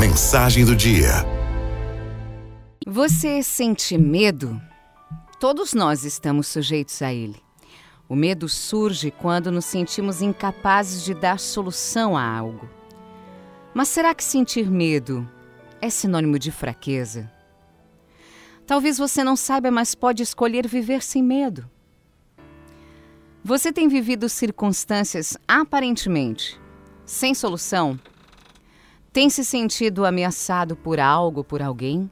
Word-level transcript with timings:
Mensagem 0.00 0.64
do 0.64 0.74
dia. 0.74 1.10
Você 2.86 3.42
sente 3.42 3.98
medo? 3.98 4.58
Todos 5.38 5.74
nós 5.74 6.04
estamos 6.04 6.46
sujeitos 6.46 7.02
a 7.02 7.12
ele. 7.12 7.36
O 8.08 8.16
medo 8.16 8.48
surge 8.48 9.10
quando 9.10 9.52
nos 9.52 9.66
sentimos 9.66 10.22
incapazes 10.22 11.04
de 11.04 11.12
dar 11.12 11.38
solução 11.38 12.16
a 12.16 12.24
algo. 12.24 12.66
Mas 13.74 13.88
será 13.88 14.14
que 14.14 14.24
sentir 14.24 14.70
medo 14.70 15.28
é 15.82 15.90
sinônimo 15.90 16.38
de 16.38 16.50
fraqueza? 16.50 17.30
Talvez 18.66 18.96
você 18.96 19.22
não 19.22 19.36
saiba, 19.36 19.70
mas 19.70 19.94
pode 19.94 20.22
escolher 20.22 20.66
viver 20.66 21.02
sem 21.02 21.22
medo. 21.22 21.68
Você 23.44 23.70
tem 23.70 23.86
vivido 23.86 24.30
circunstâncias 24.30 25.36
aparentemente 25.46 26.58
sem 27.04 27.34
solução? 27.34 28.00
Tem 29.12 29.28
se 29.28 29.44
sentido 29.44 30.04
ameaçado 30.06 30.76
por 30.76 31.00
algo, 31.00 31.42
por 31.42 31.60
alguém? 31.60 32.08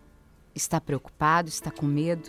Está 0.52 0.80
preocupado? 0.80 1.48
Está 1.48 1.70
com 1.70 1.86
medo? 1.86 2.28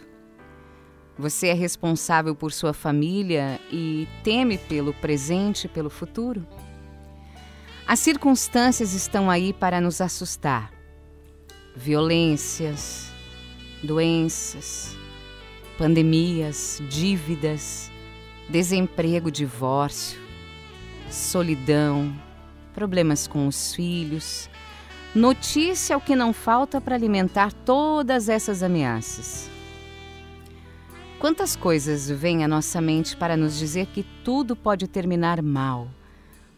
Você 1.17 1.47
é 1.47 1.53
responsável 1.53 2.35
por 2.35 2.51
sua 2.51 2.71
família 2.71 3.59
e 3.71 4.07
teme 4.23 4.59
pelo 4.59 4.93
presente 4.93 5.67
pelo 5.67 5.89
futuro? 5.89 6.45
As 7.87 7.97
circunstâncias 7.97 8.93
estão 8.93 9.27
aí 9.27 9.53
para 9.53 9.81
nos 9.81 10.01
assustar. 10.01 10.71
Violências, 11.75 13.11
doenças, 13.81 14.95
pandemias, 15.79 16.79
dívidas, 16.87 17.89
desemprego, 18.47 19.31
divórcio, 19.31 20.21
solidão, 21.09 22.13
problemas 22.79 23.27
com 23.27 23.47
os 23.47 23.73
filhos. 23.73 24.49
Notícia 25.15 25.95
é 25.95 25.97
o 25.97 26.01
que 26.01 26.15
não 26.15 26.31
falta 26.31 26.79
para 26.79 26.93
alimentar 26.93 27.51
todas 27.51 28.29
essas 28.29 28.61
ameaças. 28.61 29.49
Quantas 31.17 31.55
coisas 31.55 32.07
vêm 32.07 32.43
à 32.43 32.47
nossa 32.47 32.79
mente 32.79 33.17
para 33.17 33.35
nos 33.35 33.57
dizer 33.57 33.87
que 33.87 34.03
tudo 34.23 34.55
pode 34.55 34.87
terminar 34.87 35.41
mal, 35.41 35.87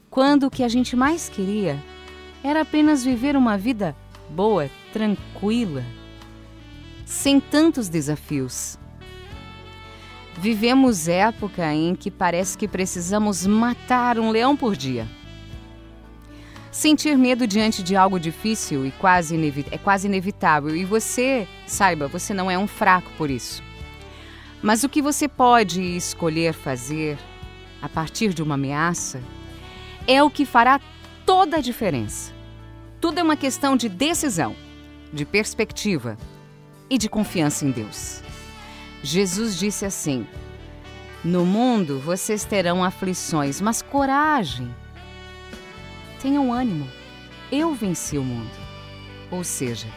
quando 0.10 0.48
o 0.48 0.52
que 0.52 0.64
a 0.64 0.68
gente 0.68 0.98
mais 0.98 1.30
queria 1.30 1.82
era 2.44 2.62
apenas 2.62 3.06
viver 3.06 3.38
uma 3.38 3.58
vida 3.58 3.96
boa, 4.30 4.70
tranquila, 4.92 5.84
sem 7.06 7.40
tantos 7.40 7.88
desafios. 7.88 8.78
Vivemos 10.38 11.08
época 11.08 11.74
em 11.74 11.96
que 11.96 12.12
parece 12.12 12.58
que 12.58 12.68
precisamos 12.68 13.48
matar 13.48 14.20
um 14.20 14.30
leão 14.30 14.58
por 14.58 14.76
dia. 14.76 15.08
Sentir 16.72 17.18
medo 17.18 17.46
diante 17.46 17.84
de 17.84 17.98
algo 17.98 18.18
difícil 18.18 18.86
e 18.86 18.92
quase 18.92 19.36
é 19.72 19.78
quase 19.78 20.08
inevitável, 20.08 20.74
e 20.74 20.86
você, 20.86 21.46
saiba, 21.68 22.08
você 22.08 22.34
não 22.34 22.50
é 22.50 22.58
um 22.58 22.66
fraco 22.66 23.12
por 23.18 23.30
isso. 23.30 23.62
Mas 24.62 24.84
o 24.84 24.90
que 24.90 25.02
você 25.02 25.28
pode 25.28 25.82
escolher 25.82 26.54
fazer 26.54 27.18
a 27.82 27.90
partir 27.90 28.34
de 28.34 28.42
uma 28.42 28.56
ameaça 28.56 29.22
é 30.08 30.24
o 30.24 30.30
que 30.30 30.46
fará 30.46 30.80
toda 31.26 31.58
a 31.58 31.62
diferença. 31.62 32.32
Tudo 33.02 33.20
é 33.20 33.24
uma 33.24 33.36
questão 33.36 33.76
de 33.76 33.90
decisão, 33.90 34.56
de 35.12 35.26
perspectiva 35.26 36.18
e 36.90 36.98
de 36.98 37.10
confiança 37.10 37.66
em 37.66 37.72
Deus. 37.72 38.22
Jesus 39.04 39.58
disse 39.58 39.84
assim: 39.84 40.26
No 41.22 41.46
mundo 41.46 42.00
vocês 42.00 42.46
terão 42.46 42.82
aflições, 42.82 43.60
mas 43.60 43.82
coragem. 43.82 44.74
Tenham 46.22 46.54
ânimo. 46.54 46.88
Eu 47.52 47.74
venci 47.74 48.18
o 48.18 48.24
mundo. 48.24 48.52
Ou 49.32 49.44
seja, 49.44 49.88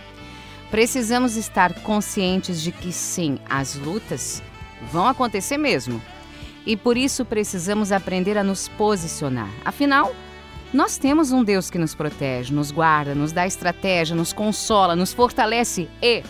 precisamos 0.71 1.37
estar 1.37 1.75
conscientes 1.81 2.63
de 2.63 2.73
que 2.73 2.93
sim, 2.93 3.39
as 3.49 3.75
lutas 3.75 4.43
vão 4.91 5.07
acontecer 5.07 5.59
mesmo. 5.59 6.01
E 6.67 6.77
por 6.77 6.97
isso 6.97 7.25
precisamos 7.25 7.93
aprender 7.93 8.39
a 8.39 8.45
nos 8.45 8.69
posicionar. 8.69 9.51
Afinal, 9.65 10.15
nós 10.73 10.97
temos 10.97 11.31
um 11.31 11.45
Deus 11.45 11.71
que 11.71 11.79
nos 11.79 11.95
protege, 11.95 12.53
nos 12.53 12.71
guarda, 12.71 13.15
nos 13.15 13.33
dá 13.33 13.47
estratégia, 13.47 14.17
nos 14.17 14.33
consola, 14.33 14.97
nos 14.97 15.13
fortalece 15.13 15.89
e 16.03 16.23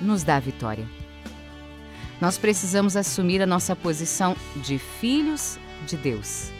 nos 0.00 0.22
dá 0.22 0.38
vitória. 0.38 0.86
Nós 2.20 2.38
precisamos 2.38 2.96
assumir 2.96 3.42
a 3.42 3.46
nossa 3.46 3.76
posição 3.76 4.36
de 4.56 4.78
filhos 4.78 5.58
de 5.86 5.96
Deus. 5.96 6.57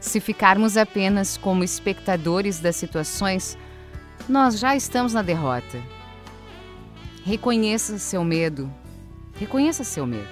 Se 0.00 0.20
ficarmos 0.20 0.76
apenas 0.76 1.36
como 1.36 1.64
espectadores 1.64 2.60
das 2.60 2.76
situações, 2.76 3.58
nós 4.28 4.58
já 4.58 4.76
estamos 4.76 5.12
na 5.12 5.22
derrota. 5.22 5.82
Reconheça 7.24 7.98
seu 7.98 8.24
medo. 8.24 8.72
Reconheça 9.38 9.84
seu 9.84 10.06
medo. 10.06 10.28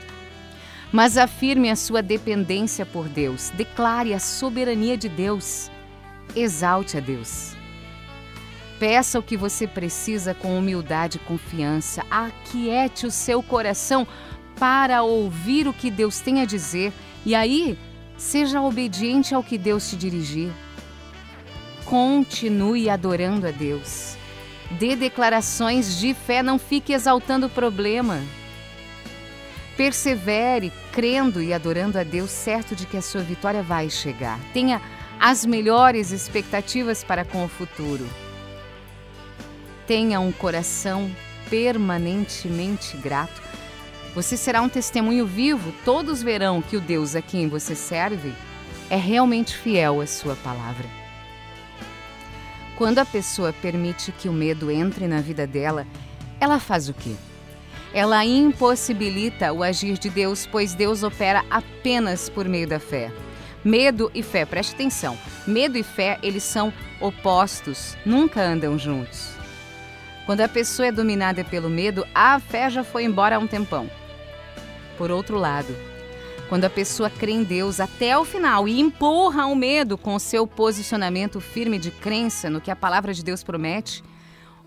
Mas 0.92 1.18
afirme 1.18 1.70
a 1.70 1.76
sua 1.76 2.02
dependência 2.02 2.86
por 2.86 3.08
Deus. 3.08 3.50
Declare 3.50 4.14
a 4.14 4.20
soberania 4.20 4.96
de 4.96 5.08
Deus. 5.08 5.70
Exalte 6.34 6.96
a 6.96 7.00
Deus. 7.00 7.54
Peça 8.78 9.18
o 9.18 9.22
que 9.22 9.36
você 9.36 9.66
precisa 9.66 10.34
com 10.34 10.56
humildade 10.58 11.16
e 11.16 11.26
confiança. 11.26 12.04
Aquiete 12.10 13.06
o 13.06 13.10
seu 13.10 13.42
coração 13.42 14.06
para 14.58 15.02
ouvir 15.02 15.66
o 15.66 15.72
que 15.72 15.90
Deus 15.90 16.20
tem 16.20 16.40
a 16.40 16.44
dizer 16.44 16.92
e 17.24 17.34
aí 17.34 17.76
seja 18.16 18.60
obediente 18.60 19.34
ao 19.34 19.42
que 19.42 19.58
Deus 19.58 19.88
te 19.88 19.96
dirigir. 19.96 20.50
Continue 21.84 22.90
adorando 22.90 23.46
a 23.46 23.50
Deus. 23.50 24.16
Dê 24.72 24.96
declarações 24.96 25.98
de 25.98 26.14
fé, 26.14 26.42
não 26.42 26.58
fique 26.58 26.92
exaltando 26.92 27.46
o 27.46 27.50
problema. 27.50 28.20
Persevere 29.76 30.72
crendo 30.90 31.42
e 31.42 31.52
adorando 31.52 31.98
a 31.98 32.02
Deus, 32.02 32.30
certo 32.30 32.74
de 32.74 32.86
que 32.86 32.96
a 32.96 33.02
sua 33.02 33.20
vitória 33.20 33.62
vai 33.62 33.88
chegar. 33.90 34.40
Tenha 34.52 34.80
as 35.20 35.46
melhores 35.46 36.10
expectativas 36.10 37.04
para 37.04 37.24
com 37.24 37.44
o 37.44 37.48
futuro. 37.48 38.06
Tenha 39.86 40.18
um 40.18 40.32
coração 40.32 41.10
permanentemente 41.48 42.96
grato 42.96 43.40
você 44.16 44.34
será 44.34 44.62
um 44.62 44.68
testemunho 44.68 45.26
vivo, 45.26 45.74
todos 45.84 46.22
verão 46.22 46.62
que 46.62 46.74
o 46.74 46.80
Deus 46.80 47.14
a 47.14 47.20
quem 47.20 47.50
você 47.50 47.74
serve 47.74 48.32
é 48.88 48.96
realmente 48.96 49.54
fiel 49.54 50.00
à 50.00 50.06
sua 50.06 50.34
palavra. 50.36 50.86
Quando 52.78 52.98
a 52.98 53.04
pessoa 53.04 53.52
permite 53.52 54.12
que 54.12 54.26
o 54.26 54.32
medo 54.32 54.70
entre 54.70 55.06
na 55.06 55.20
vida 55.20 55.46
dela, 55.46 55.86
ela 56.40 56.58
faz 56.58 56.88
o 56.88 56.94
quê? 56.94 57.14
Ela 57.92 58.24
impossibilita 58.24 59.52
o 59.52 59.62
agir 59.62 59.98
de 59.98 60.08
Deus, 60.08 60.48
pois 60.50 60.72
Deus 60.72 61.02
opera 61.02 61.44
apenas 61.50 62.30
por 62.30 62.48
meio 62.48 62.66
da 62.66 62.80
fé. 62.80 63.12
Medo 63.62 64.10
e 64.14 64.22
fé, 64.22 64.46
preste 64.46 64.72
atenção. 64.72 65.18
Medo 65.46 65.76
e 65.76 65.82
fé, 65.82 66.18
eles 66.22 66.42
são 66.42 66.72
opostos, 67.02 67.98
nunca 68.06 68.42
andam 68.42 68.78
juntos. 68.78 69.32
Quando 70.24 70.40
a 70.40 70.48
pessoa 70.48 70.86
é 70.86 70.92
dominada 70.92 71.44
pelo 71.44 71.68
medo, 71.68 72.06
a 72.14 72.40
fé 72.40 72.70
já 72.70 72.82
foi 72.82 73.04
embora 73.04 73.36
há 73.36 73.38
um 73.38 73.46
tempão. 73.46 73.90
Por 74.96 75.10
outro 75.10 75.38
lado, 75.38 75.74
quando 76.48 76.64
a 76.64 76.70
pessoa 76.70 77.10
crê 77.10 77.32
em 77.32 77.42
Deus 77.42 77.80
até 77.80 78.16
o 78.16 78.24
final 78.24 78.68
e 78.68 78.80
empurra 78.80 79.46
o 79.46 79.54
medo 79.54 79.98
com 79.98 80.14
o 80.14 80.20
seu 80.20 80.46
posicionamento 80.46 81.40
firme 81.40 81.78
de 81.78 81.90
crença 81.90 82.48
no 82.48 82.60
que 82.60 82.70
a 82.70 82.76
palavra 82.76 83.12
de 83.12 83.24
Deus 83.24 83.42
promete, 83.42 84.02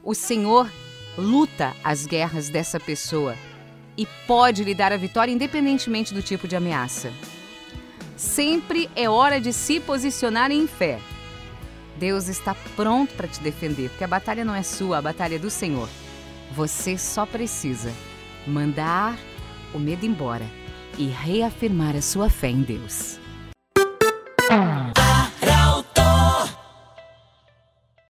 o 0.03 0.13
Senhor 0.13 0.69
luta 1.17 1.73
as 1.83 2.05
guerras 2.05 2.49
dessa 2.49 2.79
pessoa 2.79 3.35
e 3.97 4.05
pode 4.27 4.63
lhe 4.63 4.75
dar 4.75 4.91
a 4.91 4.97
vitória 4.97 5.31
independentemente 5.31 6.13
do 6.13 6.21
tipo 6.21 6.47
de 6.47 6.55
ameaça. 6.55 7.11
Sempre 8.15 8.89
é 8.95 9.09
hora 9.09 9.39
de 9.39 9.53
se 9.53 9.79
posicionar 9.79 10.51
em 10.51 10.67
fé. 10.67 10.99
Deus 11.97 12.27
está 12.27 12.55
pronto 12.75 13.13
para 13.13 13.27
te 13.27 13.41
defender, 13.41 13.89
porque 13.89 14.03
a 14.03 14.07
batalha 14.07 14.45
não 14.45 14.55
é 14.55 14.63
sua, 14.63 14.97
a 14.97 15.01
batalha 15.01 15.35
é 15.35 15.39
do 15.39 15.49
Senhor. 15.49 15.89
Você 16.51 16.97
só 16.97 17.25
precisa 17.25 17.93
mandar 18.47 19.17
o 19.73 19.79
medo 19.79 20.05
embora 20.05 20.45
e 20.97 21.07
reafirmar 21.07 21.95
a 21.95 22.01
sua 22.01 22.29
fé 22.29 22.49
em 22.49 22.61
Deus. 22.61 23.19